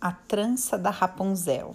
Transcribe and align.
A 0.00 0.12
trança 0.12 0.78
da 0.78 0.90
Rapunzel. 0.90 1.74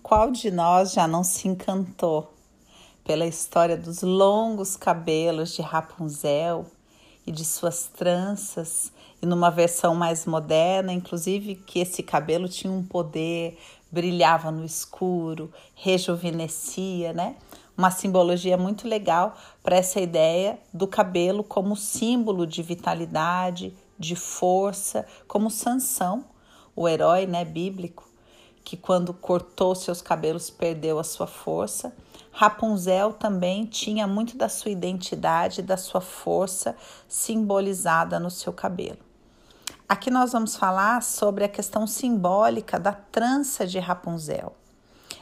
Qual 0.00 0.30
de 0.30 0.48
nós 0.48 0.92
já 0.92 1.08
não 1.08 1.24
se 1.24 1.48
encantou 1.48 2.32
pela 3.02 3.26
história 3.26 3.76
dos 3.76 4.02
longos 4.02 4.76
cabelos 4.76 5.56
de 5.56 5.60
Rapunzel 5.60 6.64
e 7.26 7.32
de 7.32 7.44
suas 7.44 7.88
tranças, 7.88 8.92
e 9.20 9.26
numa 9.26 9.50
versão 9.50 9.96
mais 9.96 10.24
moderna, 10.24 10.92
inclusive 10.92 11.56
que 11.56 11.80
esse 11.80 12.00
cabelo 12.00 12.48
tinha 12.48 12.72
um 12.72 12.84
poder, 12.84 13.58
brilhava 13.90 14.52
no 14.52 14.64
escuro, 14.64 15.52
rejuvenescia, 15.74 17.12
né? 17.12 17.34
Uma 17.76 17.90
simbologia 17.90 18.56
muito 18.56 18.86
legal 18.86 19.36
para 19.64 19.74
essa 19.74 20.00
ideia 20.00 20.60
do 20.72 20.86
cabelo 20.86 21.42
como 21.42 21.74
símbolo 21.74 22.46
de 22.46 22.62
vitalidade, 22.62 23.76
de 23.98 24.14
força, 24.14 25.04
como 25.26 25.50
Sansão 25.50 26.24
o 26.76 26.86
herói 26.86 27.26
né, 27.26 27.44
bíblico, 27.44 28.06
que 28.62 28.76
quando 28.76 29.14
cortou 29.14 29.74
seus 29.74 30.02
cabelos 30.02 30.50
perdeu 30.50 30.98
a 30.98 31.04
sua 31.04 31.26
força. 31.26 31.92
Rapunzel 32.30 33.14
também 33.14 33.64
tinha 33.64 34.06
muito 34.06 34.36
da 34.36 34.48
sua 34.48 34.70
identidade, 34.70 35.62
da 35.62 35.76
sua 35.76 36.02
força 36.02 36.76
simbolizada 37.08 38.20
no 38.20 38.30
seu 38.30 38.52
cabelo. 38.52 38.98
Aqui 39.88 40.10
nós 40.10 40.32
vamos 40.32 40.56
falar 40.56 41.02
sobre 41.02 41.44
a 41.44 41.48
questão 41.48 41.86
simbólica 41.86 42.78
da 42.78 42.92
trança 42.92 43.66
de 43.66 43.78
Rapunzel. 43.78 44.54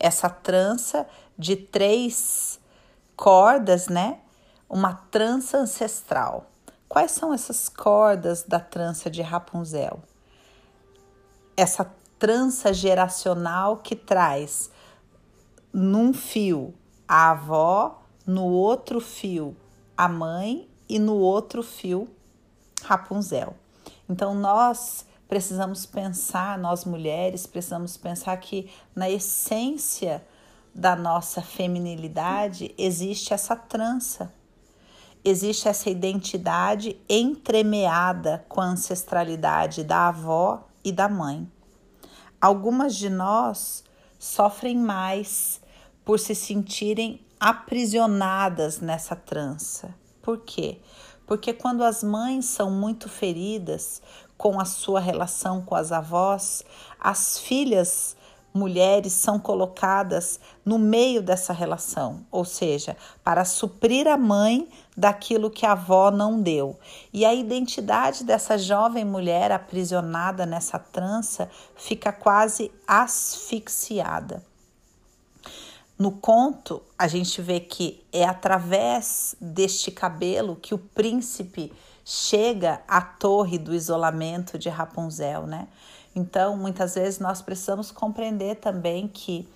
Essa 0.00 0.30
trança 0.30 1.06
de 1.38 1.56
três 1.56 2.58
cordas, 3.14 3.88
né? 3.88 4.18
Uma 4.68 4.94
trança 4.94 5.58
ancestral. 5.58 6.50
Quais 6.88 7.10
são 7.10 7.34
essas 7.34 7.68
cordas 7.68 8.42
da 8.42 8.58
trança 8.58 9.10
de 9.10 9.20
Rapunzel? 9.20 10.00
Essa 11.56 11.90
trança 12.18 12.72
geracional 12.72 13.78
que 13.78 13.96
traz 13.96 14.70
num 15.72 16.12
fio 16.12 16.74
a 17.06 17.30
avó, 17.30 18.02
no 18.26 18.44
outro 18.44 19.00
fio 19.00 19.56
a 19.96 20.08
mãe 20.08 20.68
e 20.88 20.98
no 20.98 21.16
outro 21.16 21.62
fio 21.62 22.08
Rapunzel. 22.82 23.54
Então 24.08 24.34
nós 24.34 25.06
precisamos 25.28 25.86
pensar, 25.86 26.58
nós 26.58 26.84
mulheres 26.84 27.46
precisamos 27.46 27.96
pensar 27.96 28.36
que 28.36 28.70
na 28.94 29.08
essência 29.10 30.24
da 30.74 30.94
nossa 30.94 31.40
feminilidade 31.40 32.74
existe 32.76 33.32
essa 33.32 33.56
trança. 33.56 34.32
Existe 35.24 35.66
essa 35.66 35.90
identidade 35.90 37.00
entremeada 37.08 38.44
com 38.48 38.60
a 38.60 38.66
ancestralidade 38.66 39.82
da 39.82 40.08
avó 40.08 40.68
e 40.86 40.92
da 40.92 41.08
mãe. 41.08 41.50
Algumas 42.40 42.94
de 42.94 43.10
nós 43.10 43.82
sofrem 44.20 44.78
mais 44.78 45.60
por 46.04 46.20
se 46.20 46.32
sentirem 46.32 47.20
aprisionadas 47.40 48.78
nessa 48.78 49.16
trança. 49.16 49.92
Por 50.22 50.38
quê? 50.38 50.78
Porque 51.26 51.52
quando 51.52 51.82
as 51.82 52.04
mães 52.04 52.44
são 52.44 52.70
muito 52.70 53.08
feridas 53.08 54.00
com 54.38 54.60
a 54.60 54.64
sua 54.64 55.00
relação 55.00 55.60
com 55.60 55.74
as 55.74 55.90
avós, 55.90 56.62
as 57.00 57.36
filhas 57.36 58.16
mulheres 58.56 59.12
são 59.12 59.38
colocadas 59.38 60.40
no 60.64 60.78
meio 60.78 61.22
dessa 61.22 61.52
relação, 61.52 62.26
ou 62.30 62.44
seja, 62.44 62.96
para 63.22 63.44
suprir 63.44 64.08
a 64.08 64.16
mãe 64.16 64.68
daquilo 64.96 65.50
que 65.50 65.66
a 65.66 65.72
avó 65.72 66.10
não 66.10 66.40
deu. 66.40 66.78
E 67.12 67.24
a 67.24 67.34
identidade 67.34 68.24
dessa 68.24 68.56
jovem 68.56 69.04
mulher 69.04 69.52
aprisionada 69.52 70.46
nessa 70.46 70.78
trança 70.78 71.50
fica 71.76 72.10
quase 72.10 72.72
asfixiada. 72.88 74.42
No 75.98 76.10
conto, 76.10 76.82
a 76.98 77.06
gente 77.06 77.40
vê 77.40 77.60
que 77.60 78.04
é 78.12 78.24
através 78.24 79.34
deste 79.40 79.90
cabelo 79.90 80.56
que 80.56 80.74
o 80.74 80.78
príncipe 80.78 81.72
chega 82.04 82.82
à 82.86 83.00
torre 83.00 83.58
do 83.58 83.74
isolamento 83.74 84.58
de 84.58 84.68
Rapunzel, 84.68 85.46
né? 85.46 85.66
Então, 86.16 86.56
muitas 86.56 86.94
vezes 86.94 87.20
nós 87.20 87.42
precisamos 87.42 87.90
compreender 87.90 88.56
também 88.56 89.06
que, 89.06 89.46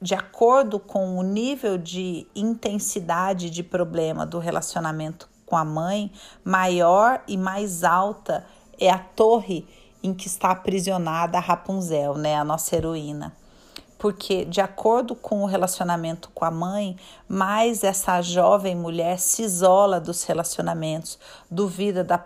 de 0.00 0.14
acordo 0.14 0.80
com 0.80 1.18
o 1.18 1.22
nível 1.22 1.76
de 1.76 2.26
intensidade 2.34 3.50
de 3.50 3.62
problema 3.62 4.24
do 4.24 4.38
relacionamento 4.38 5.28
com 5.44 5.58
a 5.58 5.64
mãe, 5.64 6.10
maior 6.42 7.22
e 7.28 7.36
mais 7.36 7.84
alta 7.84 8.46
é 8.80 8.88
a 8.88 8.98
torre 8.98 9.68
em 10.02 10.14
que 10.14 10.26
está 10.26 10.50
aprisionada 10.52 11.36
a 11.36 11.40
Rapunzel, 11.40 12.16
né, 12.16 12.34
a 12.34 12.44
nossa 12.44 12.74
heroína 12.74 13.43
porque, 14.04 14.44
de 14.44 14.60
acordo 14.60 15.14
com 15.14 15.42
o 15.42 15.46
relacionamento 15.46 16.28
com 16.34 16.44
a 16.44 16.50
mãe, 16.50 16.94
mais 17.26 17.82
essa 17.82 18.20
jovem 18.20 18.76
mulher 18.76 19.18
se 19.18 19.40
isola 19.40 19.98
dos 19.98 20.24
relacionamentos, 20.24 21.18
duvida 21.50 22.04
da, 22.04 22.22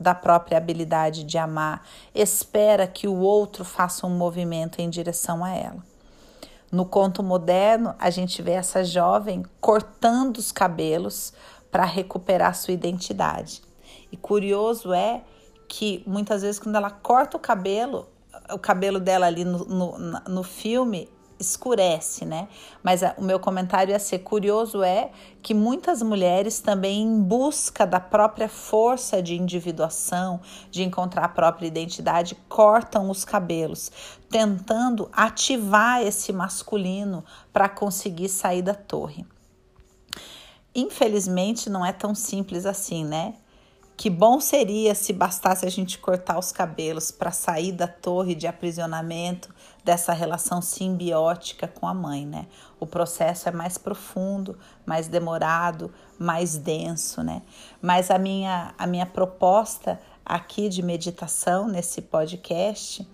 da 0.00 0.14
própria 0.14 0.56
habilidade 0.56 1.24
de 1.24 1.36
amar, 1.36 1.86
espera 2.14 2.86
que 2.86 3.06
o 3.06 3.18
outro 3.18 3.62
faça 3.62 4.06
um 4.06 4.16
movimento 4.16 4.78
em 4.78 4.88
direção 4.88 5.44
a 5.44 5.54
ela. 5.54 5.84
No 6.72 6.86
conto 6.86 7.22
moderno, 7.22 7.94
a 7.98 8.08
gente 8.08 8.40
vê 8.40 8.52
essa 8.52 8.82
jovem 8.82 9.44
cortando 9.60 10.38
os 10.38 10.50
cabelos 10.50 11.34
para 11.70 11.84
recuperar 11.84 12.56
sua 12.56 12.72
identidade. 12.72 13.60
E 14.10 14.16
curioso 14.16 14.94
é 14.94 15.22
que 15.68 16.02
muitas 16.06 16.40
vezes, 16.40 16.58
quando 16.58 16.76
ela 16.76 16.90
corta 16.90 17.36
o 17.36 17.40
cabelo, 17.40 18.08
o 18.50 18.58
cabelo 18.58 18.98
dela 18.98 19.26
ali 19.26 19.44
no, 19.44 19.66
no, 19.66 19.98
no 20.26 20.42
filme 20.42 21.06
escurece, 21.38 22.24
né? 22.24 22.48
Mas 22.82 23.02
a, 23.02 23.14
o 23.16 23.22
meu 23.22 23.38
comentário 23.38 23.92
ia 23.92 23.98
ser 23.98 24.20
curioso 24.20 24.82
é 24.82 25.10
que 25.42 25.54
muitas 25.54 26.02
mulheres 26.02 26.60
também 26.60 27.02
em 27.02 27.22
busca 27.22 27.86
da 27.86 28.00
própria 28.00 28.48
força 28.48 29.22
de 29.22 29.34
individuação, 29.34 30.40
de 30.70 30.82
encontrar 30.82 31.24
a 31.24 31.28
própria 31.28 31.66
identidade, 31.66 32.34
cortam 32.48 33.10
os 33.10 33.24
cabelos, 33.24 33.90
tentando 34.30 35.08
ativar 35.12 36.02
esse 36.02 36.32
masculino 36.32 37.24
para 37.52 37.68
conseguir 37.68 38.28
sair 38.28 38.62
da 38.62 38.74
torre. 38.74 39.24
Infelizmente 40.74 41.70
não 41.70 41.84
é 41.84 41.92
tão 41.92 42.14
simples 42.14 42.66
assim, 42.66 43.04
né? 43.04 43.34
Que 43.98 44.08
bom 44.08 44.38
seria 44.38 44.94
se 44.94 45.12
bastasse 45.12 45.66
a 45.66 45.68
gente 45.68 45.98
cortar 45.98 46.38
os 46.38 46.52
cabelos 46.52 47.10
para 47.10 47.32
sair 47.32 47.72
da 47.72 47.88
torre 47.88 48.32
de 48.32 48.46
aprisionamento 48.46 49.52
dessa 49.82 50.12
relação 50.12 50.62
simbiótica 50.62 51.66
com 51.66 51.84
a 51.84 51.92
mãe, 51.92 52.24
né? 52.24 52.46
O 52.78 52.86
processo 52.86 53.48
é 53.48 53.52
mais 53.52 53.76
profundo, 53.76 54.56
mais 54.86 55.08
demorado, 55.08 55.92
mais 56.16 56.56
denso, 56.56 57.24
né? 57.24 57.42
Mas 57.82 58.08
a 58.08 58.20
minha, 58.20 58.72
a 58.78 58.86
minha 58.86 59.04
proposta 59.04 60.00
aqui 60.24 60.68
de 60.68 60.80
meditação 60.80 61.66
nesse 61.66 62.00
podcast 62.00 63.04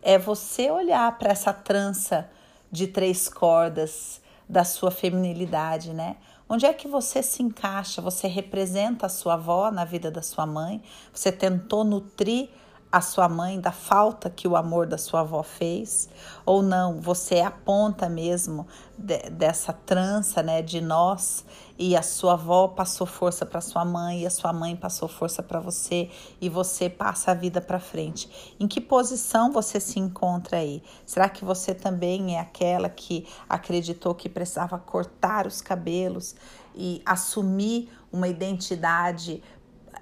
é 0.00 0.16
você 0.16 0.70
olhar 0.70 1.18
para 1.18 1.32
essa 1.32 1.52
trança 1.52 2.30
de 2.70 2.86
três 2.86 3.28
cordas 3.28 4.20
da 4.48 4.64
sua 4.64 4.90
feminilidade, 4.90 5.92
né? 5.92 6.16
Onde 6.48 6.64
é 6.64 6.72
que 6.72 6.88
você 6.88 7.22
se 7.22 7.42
encaixa? 7.42 8.00
Você 8.00 8.26
representa 8.26 9.06
a 9.06 9.08
sua 9.10 9.34
avó 9.34 9.70
na 9.70 9.84
vida 9.84 10.10
da 10.10 10.22
sua 10.22 10.46
mãe? 10.46 10.82
Você 11.12 11.30
tentou 11.30 11.84
nutrir 11.84 12.48
a 12.90 13.02
sua 13.02 13.28
mãe 13.28 13.60
da 13.60 13.70
falta 13.70 14.30
que 14.30 14.48
o 14.48 14.56
amor 14.56 14.86
da 14.86 14.96
sua 14.96 15.20
avó 15.20 15.42
fez? 15.42 16.08
Ou 16.46 16.62
não, 16.62 17.00
você 17.00 17.36
é 17.36 17.44
a 17.44 17.50
ponta 17.50 18.08
mesmo 18.08 18.66
de, 18.96 19.18
dessa 19.30 19.72
trança 19.72 20.42
né, 20.42 20.62
de 20.62 20.80
nós 20.80 21.44
e 21.78 21.94
a 21.94 22.02
sua 22.02 22.32
avó 22.32 22.68
passou 22.68 23.06
força 23.06 23.44
para 23.44 23.60
sua 23.60 23.84
mãe 23.84 24.22
e 24.22 24.26
a 24.26 24.30
sua 24.30 24.52
mãe 24.52 24.74
passou 24.74 25.06
força 25.06 25.42
para 25.42 25.60
você 25.60 26.10
e 26.40 26.48
você 26.48 26.88
passa 26.88 27.32
a 27.32 27.34
vida 27.34 27.60
para 27.60 27.78
frente. 27.78 28.56
Em 28.58 28.66
que 28.66 28.80
posição 28.80 29.52
você 29.52 29.78
se 29.78 30.00
encontra 30.00 30.56
aí? 30.56 30.82
Será 31.04 31.28
que 31.28 31.44
você 31.44 31.74
também 31.74 32.36
é 32.36 32.40
aquela 32.40 32.88
que 32.88 33.26
acreditou 33.46 34.14
que 34.14 34.30
precisava 34.30 34.78
cortar 34.78 35.46
os 35.46 35.60
cabelos 35.60 36.34
e 36.74 37.02
assumir 37.04 37.90
uma 38.10 38.28
identidade 38.28 39.42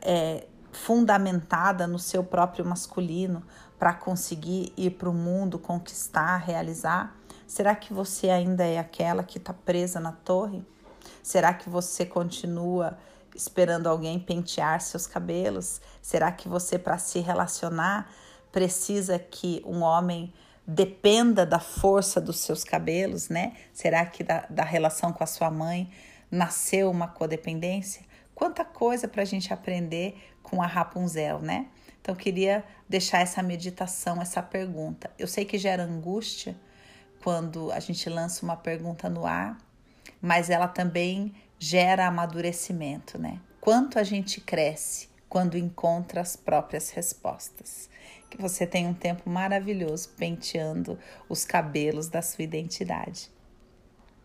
é, 0.03 0.47
fundamentada 0.77 1.87
no 1.87 1.99
seu 1.99 2.23
próprio 2.23 2.65
masculino 2.65 3.43
para 3.79 3.93
conseguir 3.93 4.73
ir 4.77 4.91
para 4.91 5.09
o 5.09 5.15
mundo, 5.15 5.59
conquistar, 5.59 6.37
realizar? 6.37 7.17
Será 7.47 7.75
que 7.75 7.93
você 7.93 8.31
ainda 8.31 8.65
é 8.65 8.79
aquela 8.79 9.23
que 9.23 9.39
está 9.39 9.53
presa 9.53 9.99
na 9.99 10.13
torre? 10.13 10.65
Será 11.23 11.55
que 11.55 11.69
você 11.69 12.05
continua 12.05 12.99
esperando 13.35 13.89
alguém 13.89 14.19
pentear 14.19 14.81
seus 14.81 15.07
cabelos? 15.07 15.81
Será 16.03 16.31
que 16.33 16.49
você, 16.49 16.79
para 16.79 16.99
se 16.99 17.21
relacionar, 17.21 18.11
precisa 18.53 19.19
que 19.19 19.63
um 19.67 19.83
homem 19.83 20.33
dependa 20.67 21.47
da 21.47 21.61
força 21.61 22.21
dos 22.21 22.39
seus 22.39 22.65
cabelos, 22.65 23.29
né? 23.29 23.55
Será 23.73 24.05
que 24.05 24.25
da, 24.25 24.47
da 24.51 24.65
relação 24.65 25.13
com 25.13 25.23
a 25.23 25.27
sua 25.27 25.51
mãe 25.51 25.91
nasceu 26.31 26.91
uma 26.91 27.07
codependência? 27.07 28.05
Quanta 28.35 28.67
coisa 28.67 29.09
para 29.09 29.23
a 29.23 29.25
gente 29.25 29.51
aprender 29.51 30.15
com 30.49 30.63
a 30.63 30.67
Rapunzel, 30.67 31.41
né? 31.41 31.67
Então, 32.01 32.15
queria 32.15 32.65
deixar 32.89 33.21
essa 33.21 33.43
meditação, 33.43 34.23
essa 34.23 34.41
pergunta. 34.41 35.11
Eu 35.19 35.27
sei 35.27 35.45
que 35.45 35.59
gera 35.59 35.83
angústia 35.83 36.57
quando 37.23 37.73
a 37.73 37.81
gente 37.81 38.09
lança 38.09 38.45
uma 38.45 38.57
pergunta 38.57 39.11
no 39.11 39.27
ar, 39.27 39.59
mas 40.23 40.49
ela 40.49 40.69
também 40.69 41.35
gera 41.59 42.07
amadurecimento, 42.07 43.19
né? 43.19 43.41
Quanto 43.61 43.99
a 43.99 44.05
gente 44.05 44.41
cresce 44.41 45.09
quando 45.29 45.59
encontra 45.59 46.21
as 46.21 46.37
próprias 46.37 46.91
respostas. 46.91 47.91
Que 48.31 48.41
você 48.41 48.67
tenha 48.67 48.89
um 48.89 48.95
tempo 48.95 49.29
maravilhoso 49.29 50.11
penteando 50.17 50.99
os 51.29 51.45
cabelos 51.45 52.09
da 52.09 52.23
sua 52.23 52.45
identidade. 52.45 53.31